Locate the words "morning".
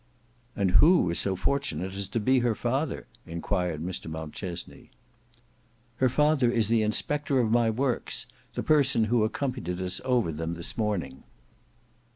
10.75-11.21